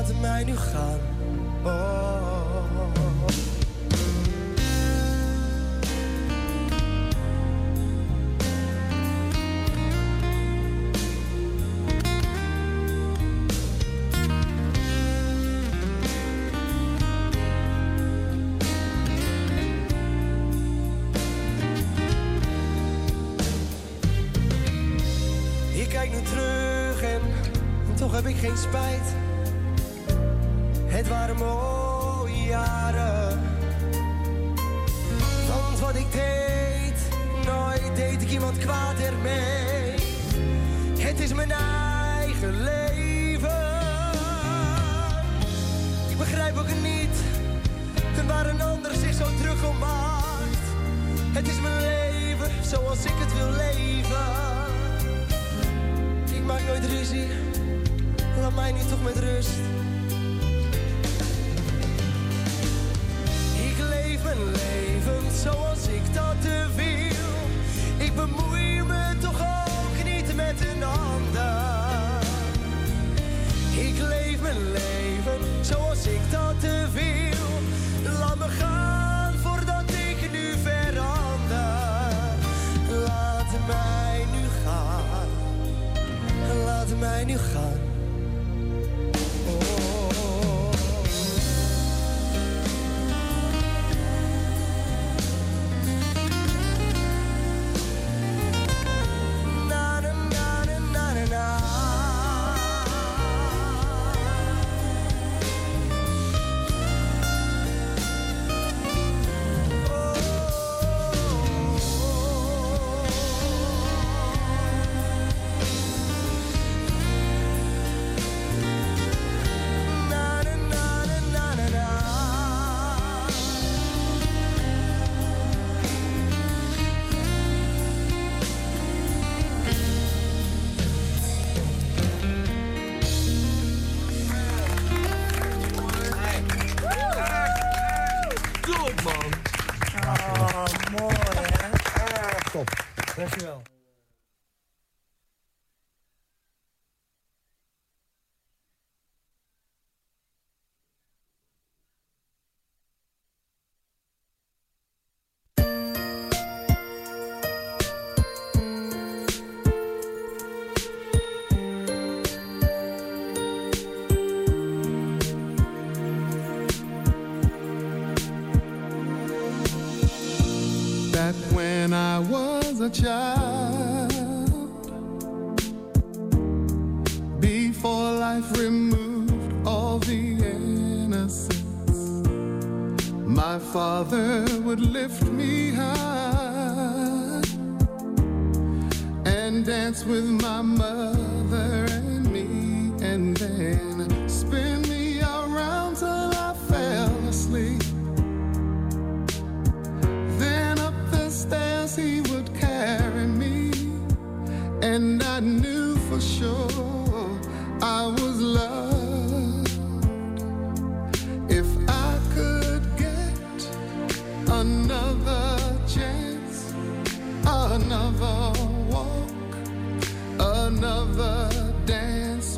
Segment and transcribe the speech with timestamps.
[0.00, 0.98] laat mij nu gaan.
[1.64, 2.39] Oh.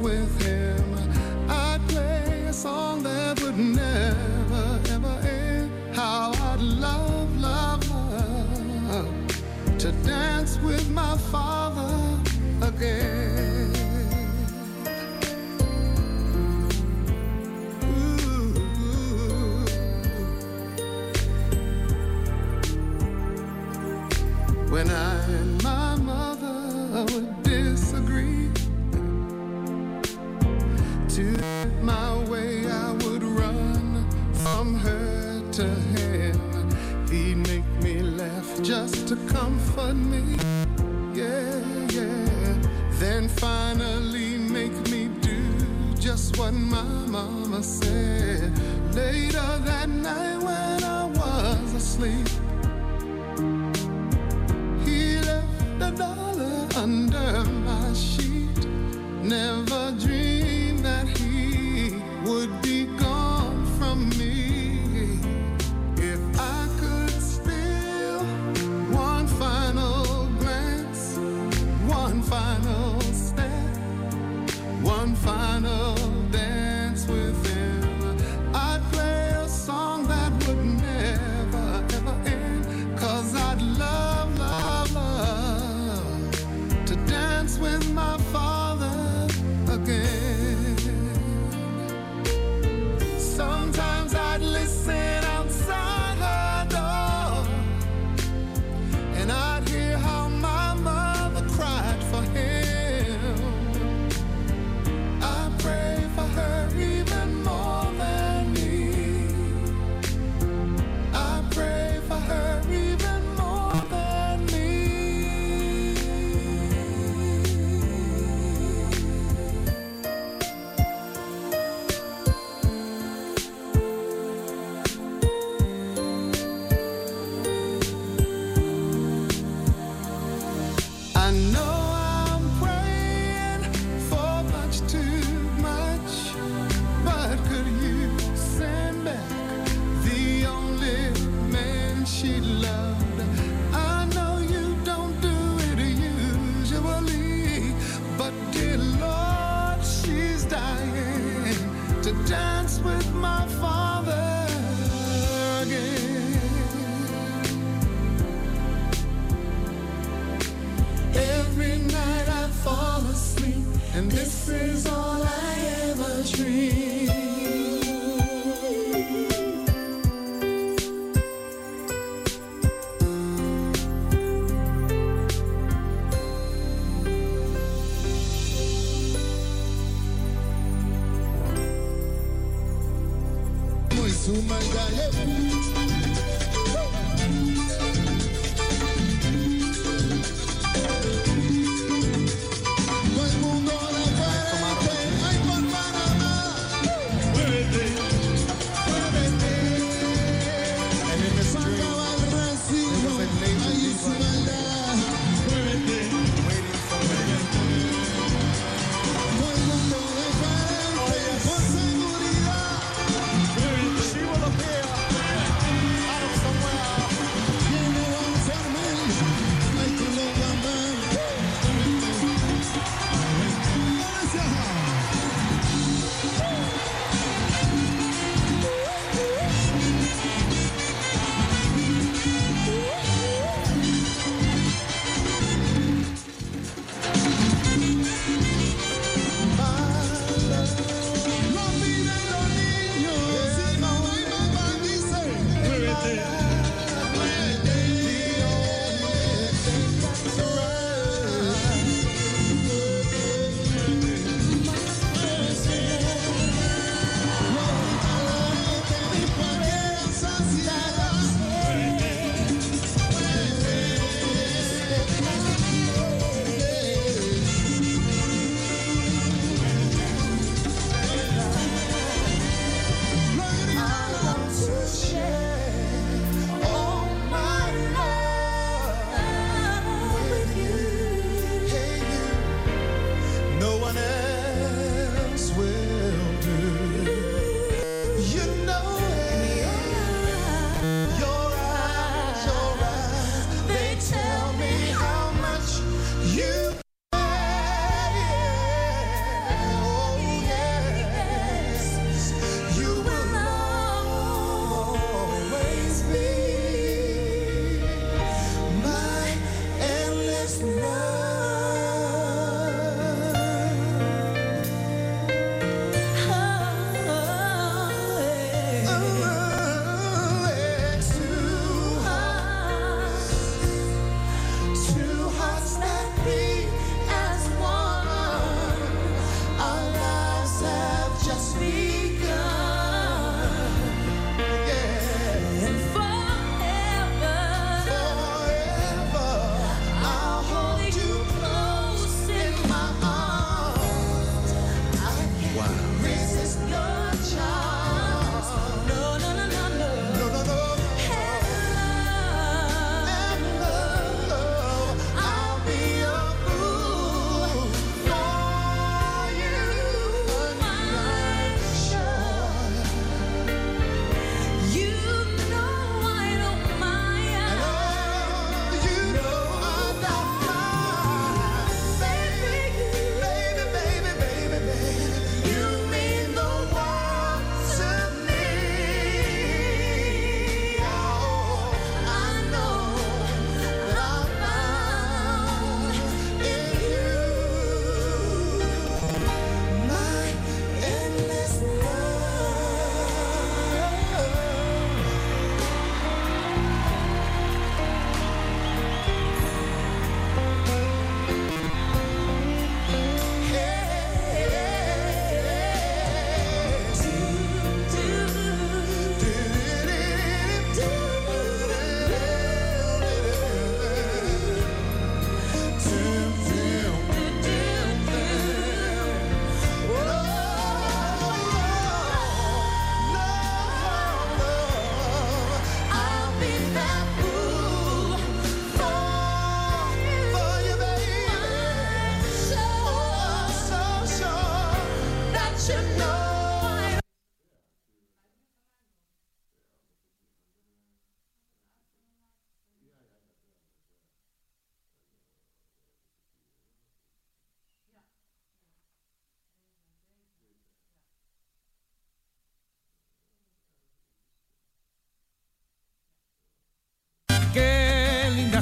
[0.02, 0.84] with him.
[1.48, 5.70] I'd play a song that would never, ever end.
[5.94, 12.18] How I'd love, love, love to dance with my father
[12.62, 13.22] again.
[40.03, 40.37] me.
[41.15, 41.60] Yeah,
[41.93, 42.54] yeah.
[42.99, 45.39] Then finally make me do
[45.99, 48.53] just what my mama said.
[48.95, 52.41] Later that night when I was asleep.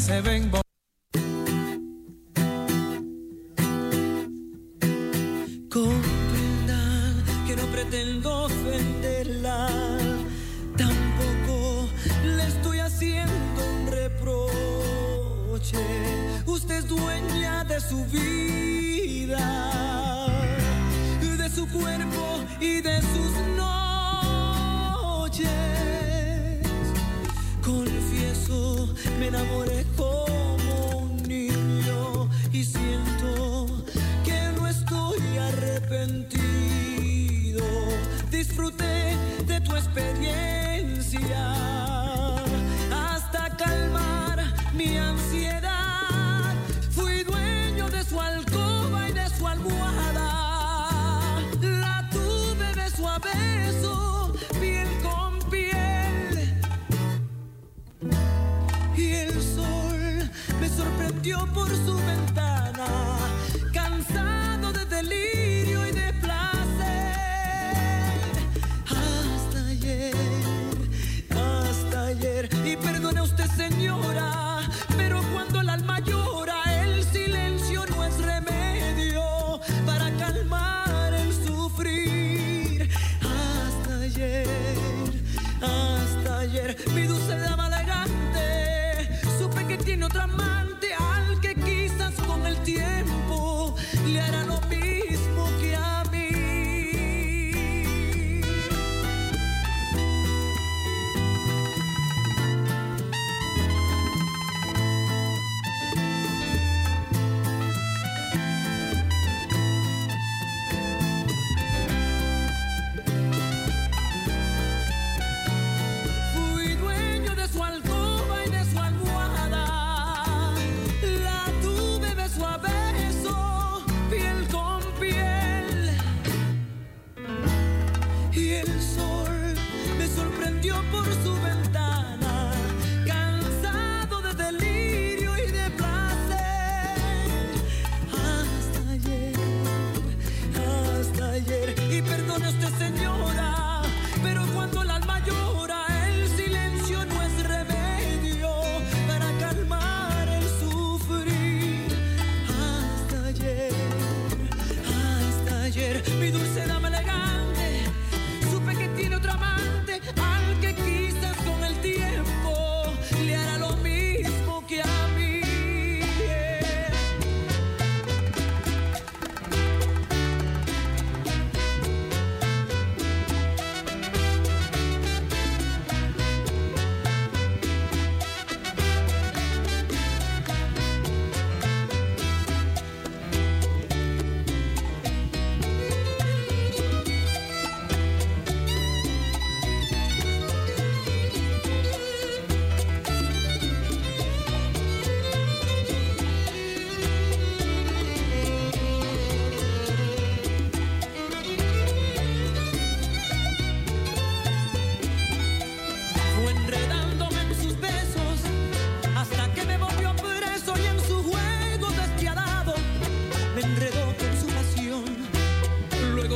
[0.00, 0.50] se ven
[5.68, 9.68] Comprendan que no pretendo ofenderla,
[10.76, 11.88] tampoco
[12.24, 15.78] le estoy haciendo un reproche.
[16.46, 18.69] Usted es dueña de su vida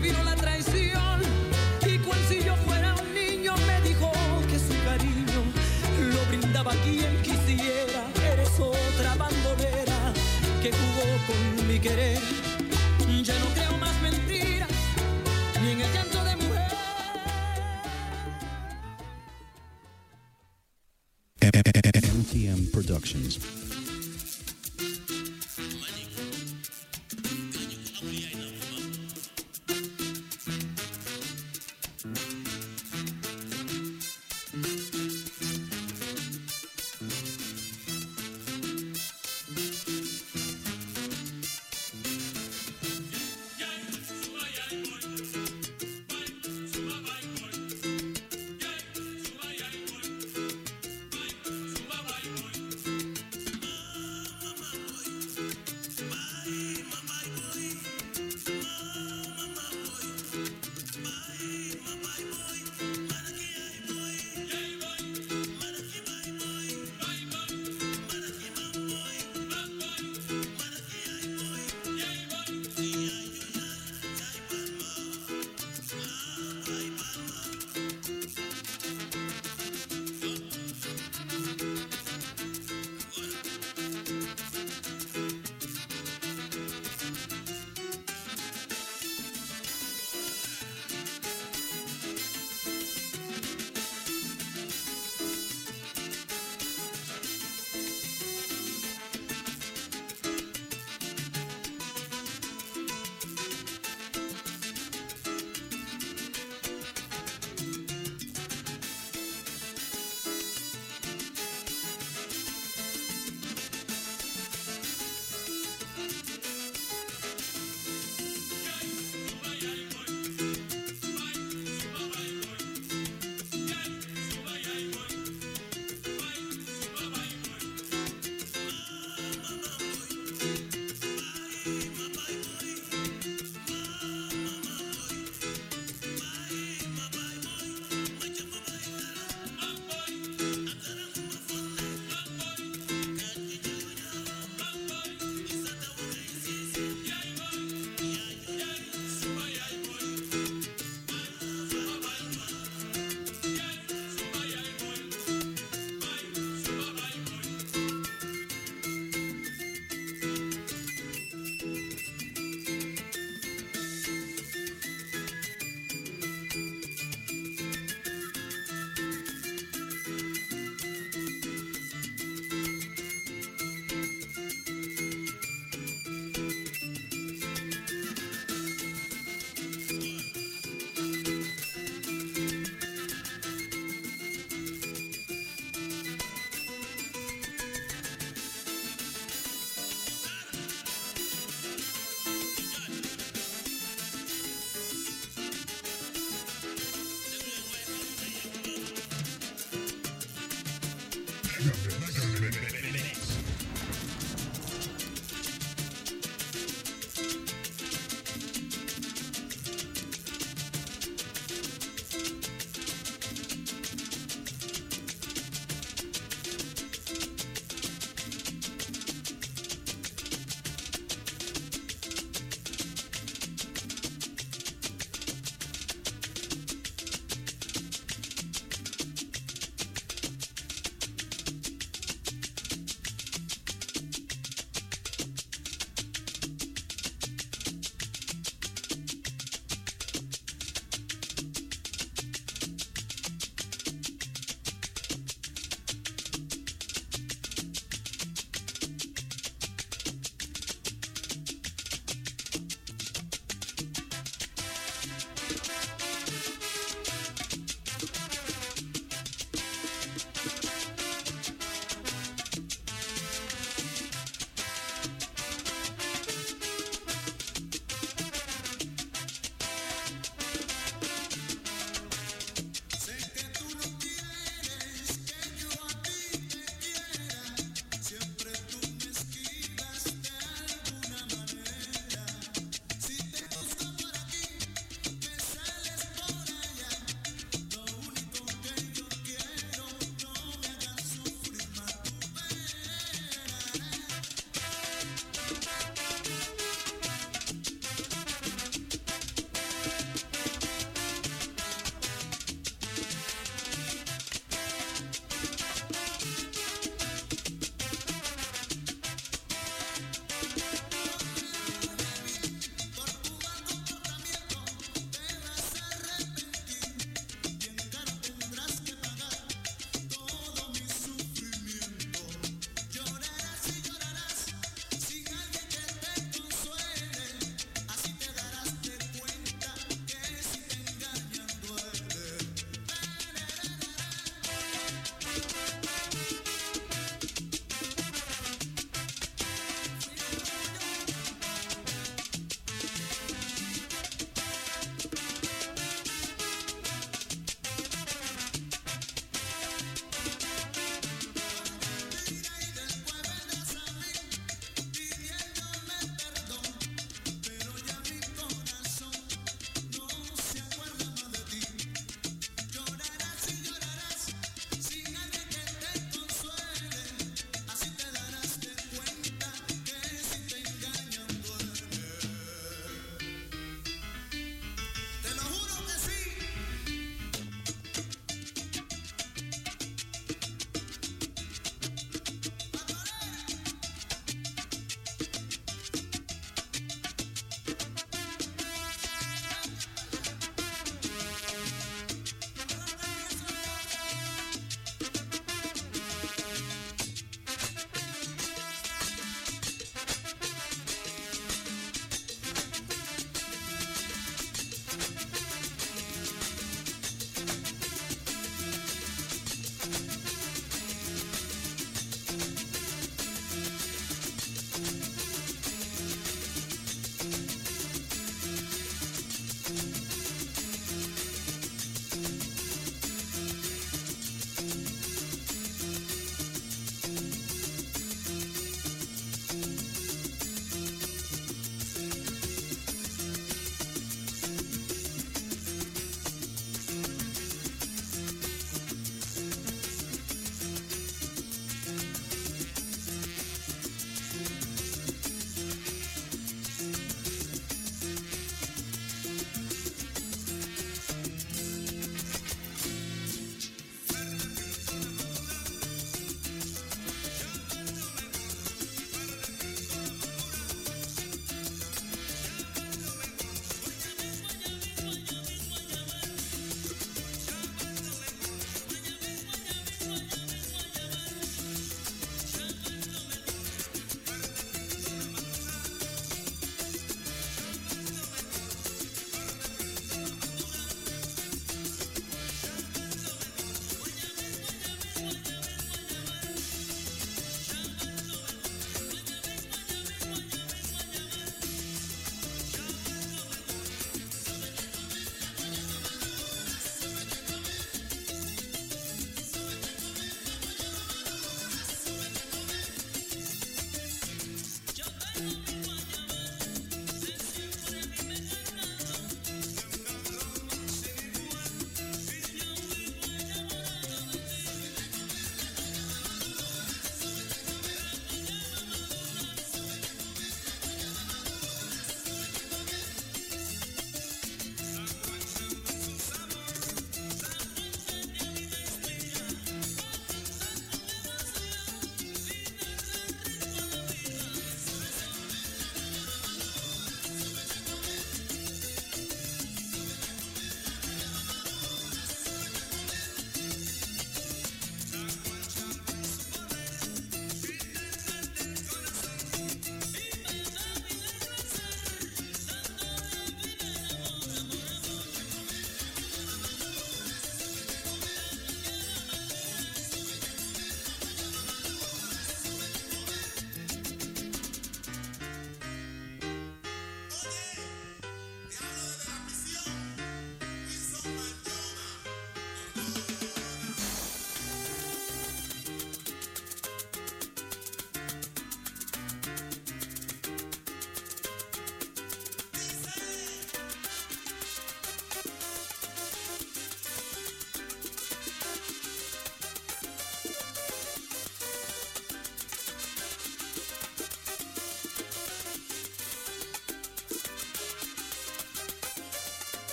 [0.00, 1.20] vino la traición
[1.86, 4.10] y cual si yo fuera un niño me dijo
[4.48, 5.42] que su cariño
[6.12, 8.02] lo brindaba quien quisiera.
[8.32, 10.12] Eres otra bandolera
[10.62, 12.18] que jugó con mi querer.
[13.22, 14.68] Ya no creo más mentiras
[15.62, 16.72] ni en el llanto de mujer.
[22.20, 23.59] MTM Productions.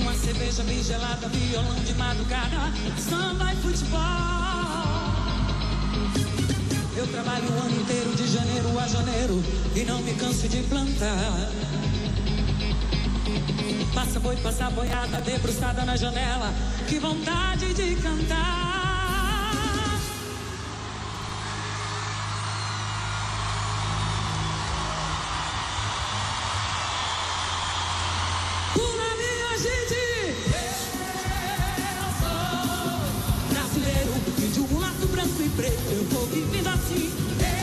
[0.00, 4.00] Uma cerveja bem gelada, violão de madrugada, samba e futebol.
[6.96, 9.42] Eu trabalho o ano inteiro de janeiro a janeiro
[9.74, 11.50] e não me canso de plantar.
[13.92, 16.54] Passa boi, passa boiada, debruçada na janela,
[16.88, 18.61] que vontade de cantar.
[35.44, 37.61] e preto, eu vou vivendo assim.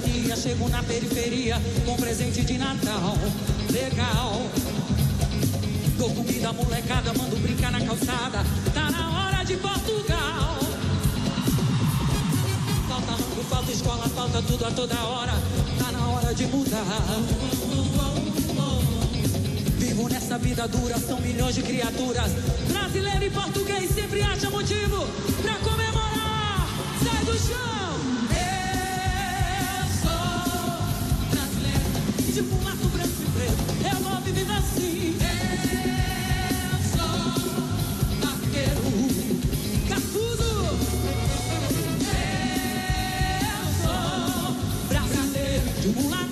[0.00, 3.16] dia chego na periferia com presente de Natal.
[3.70, 4.42] Legal.
[5.98, 8.44] Dou comida molecada, mando brincar na calçada.
[8.72, 10.58] Tá na hora de Portugal.
[12.88, 15.32] Falta rango, falta escola, falta tudo a toda hora.
[15.78, 16.84] Tá na hora de mudar.
[19.78, 22.32] Vivo nessa vida dura, são milhões de criaturas.
[22.68, 25.06] Brasileiro e português sempre acha motivo
[25.42, 25.54] pra
[32.32, 33.48] de mulato branco e.
[33.82, 35.16] Eu é vou viver assim.
[35.20, 35.32] É
[36.70, 37.22] Eu sou
[38.20, 38.82] vaqueiro.
[39.88, 40.00] Eu é
[43.82, 44.54] sou
[44.88, 46.29] brasileiro de.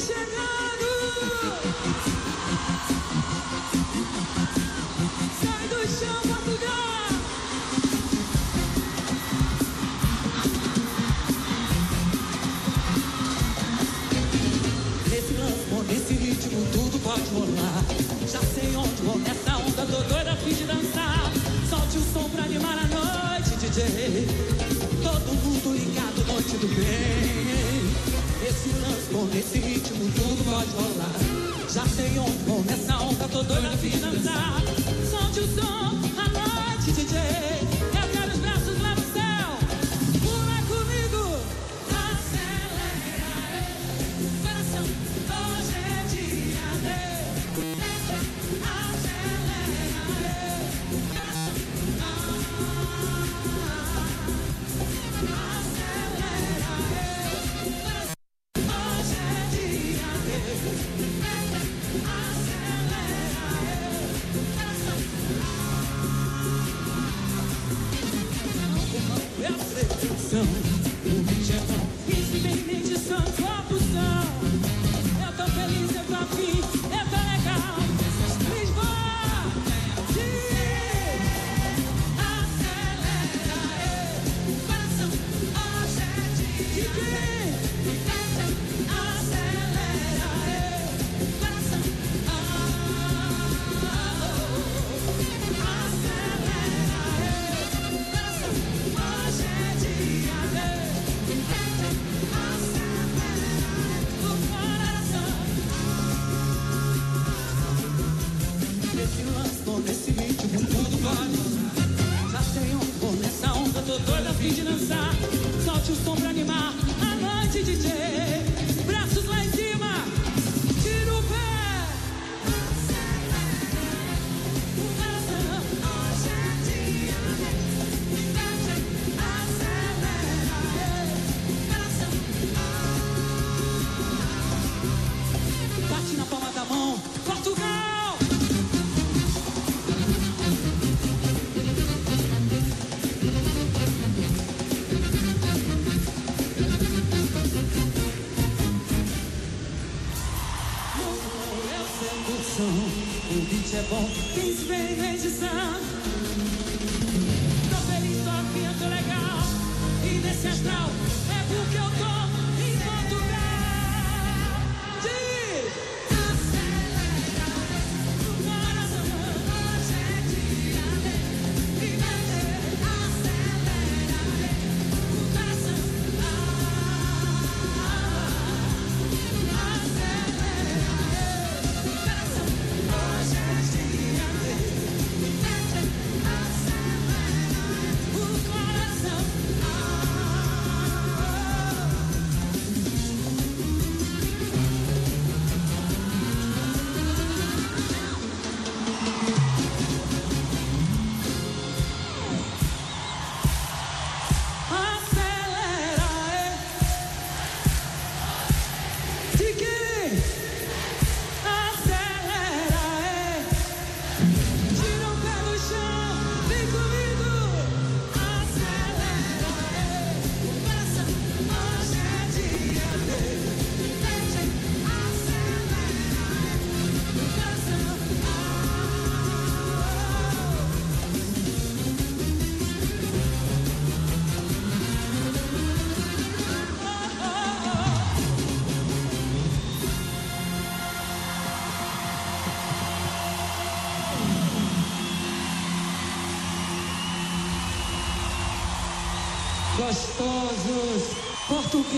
[0.00, 0.57] 谢谢各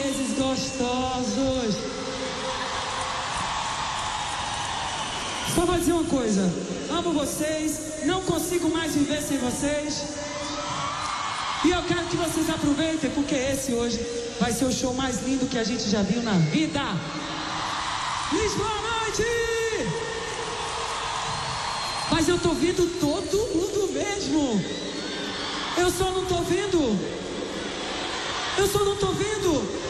[0.00, 1.74] portugueses gostosos.
[5.54, 6.52] Só vou dizer uma coisa:
[6.90, 10.04] amo vocês, não consigo mais viver sem vocês.
[11.64, 14.00] E eu quero que vocês aproveitem, porque esse hoje
[14.40, 16.80] vai ser o show mais lindo que a gente já viu na vida.
[18.32, 19.24] Lisboa Noite!
[22.10, 24.64] Mas eu tô vendo todo mundo mesmo.
[25.76, 26.98] Eu só não tô vendo.
[28.56, 29.89] Eu só não tô vendo.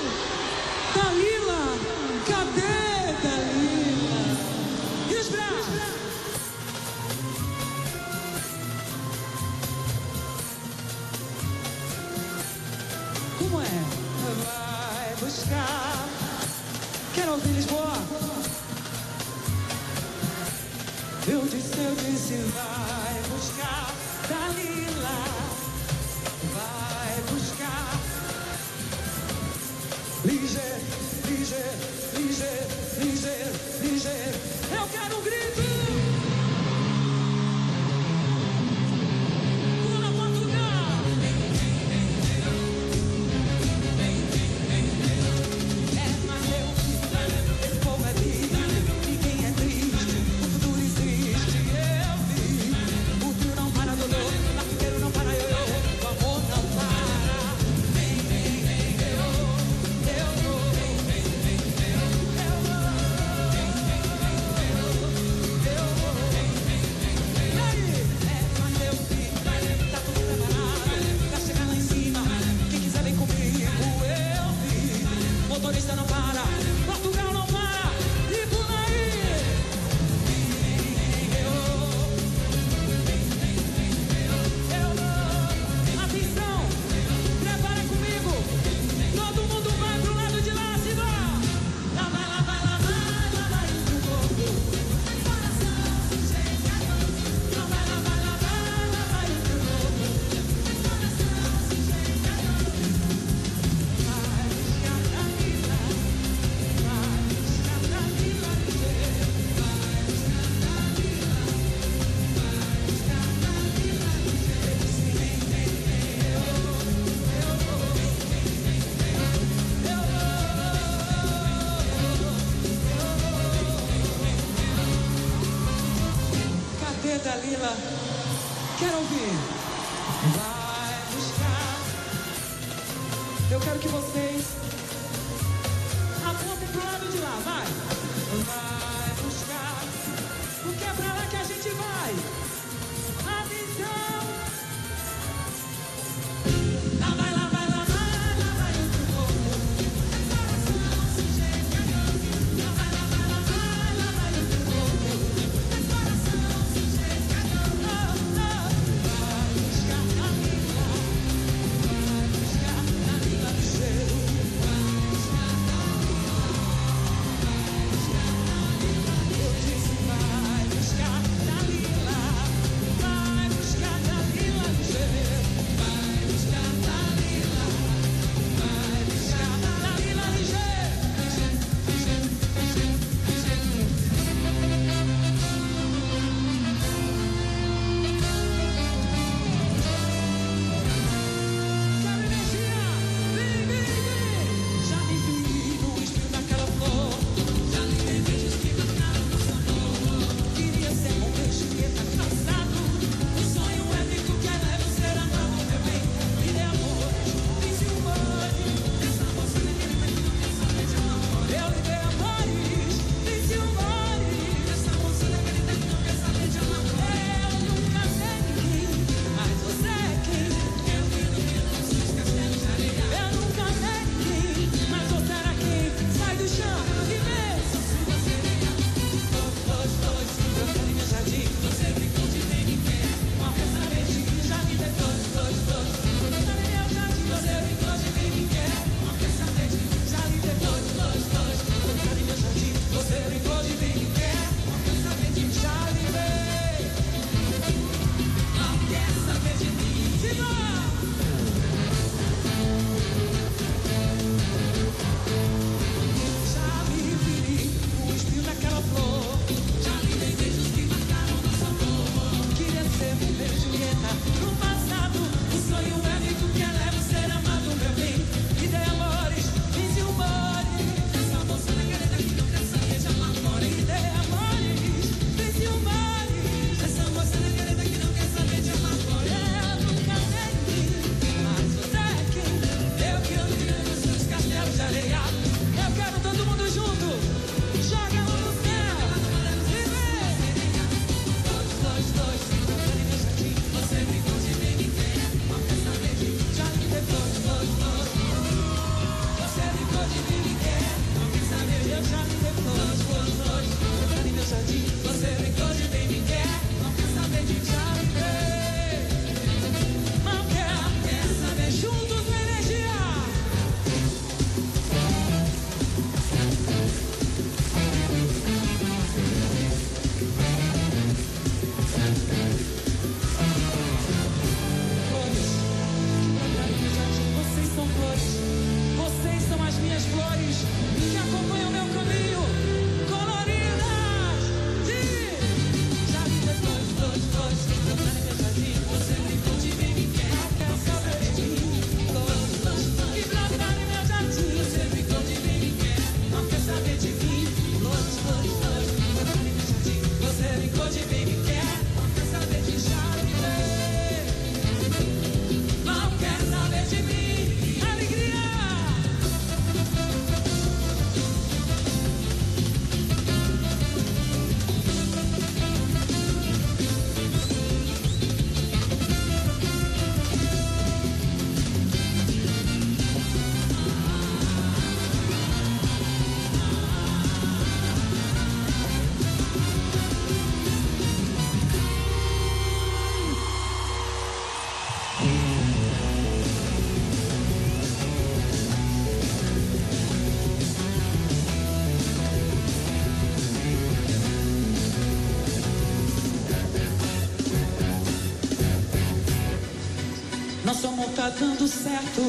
[401.91, 402.23] certo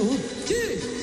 [0.48, 1.01] que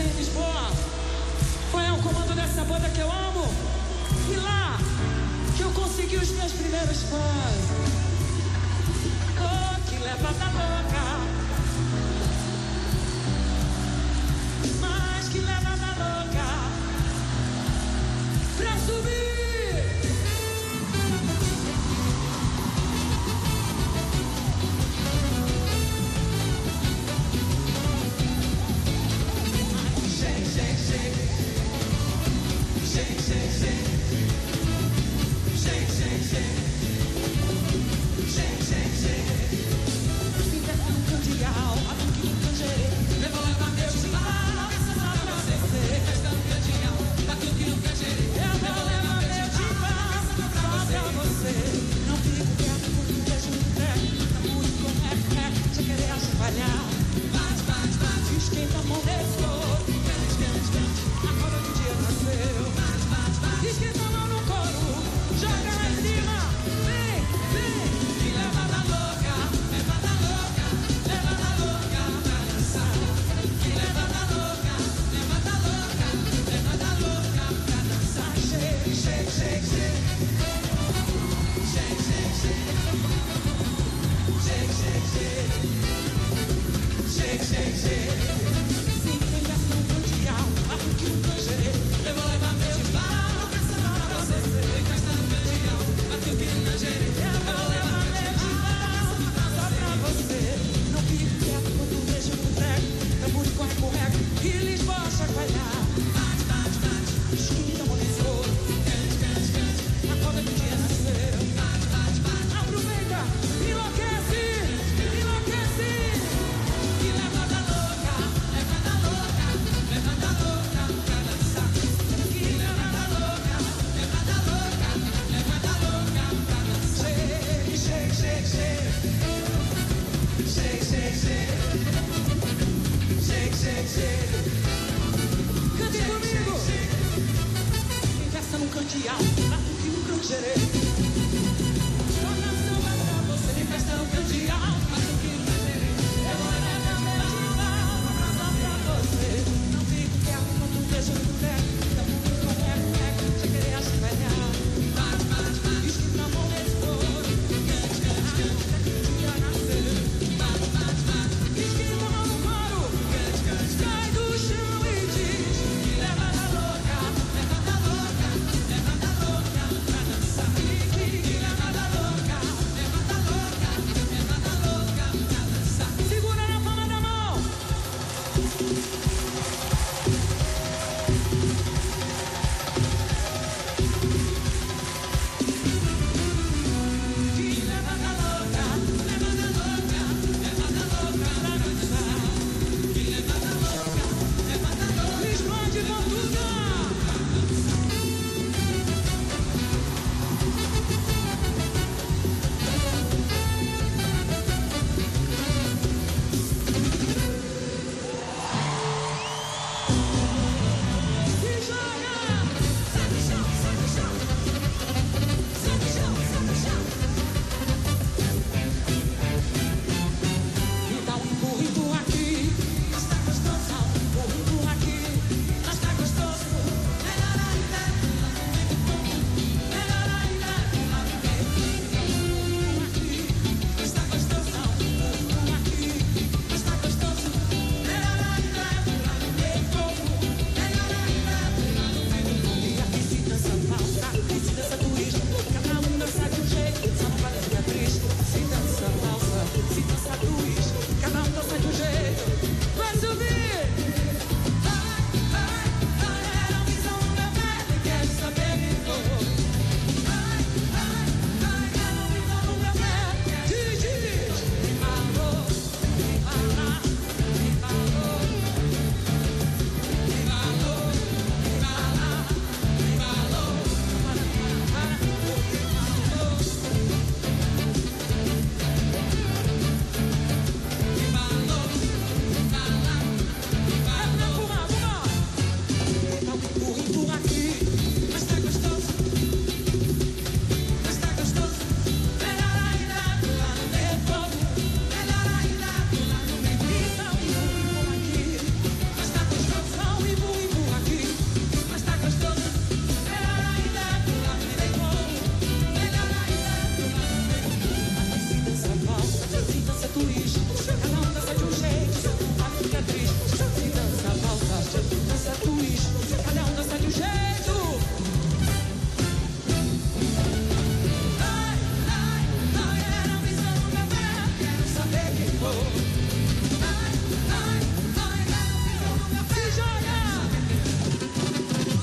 [0.00, 0.70] Lisboa.
[1.70, 3.44] Foi ao comando dessa banda que eu amo.
[4.30, 4.78] E lá
[5.54, 7.68] que eu consegui os meus primeiros fãs.
[9.38, 11.41] Oh, que levada louca.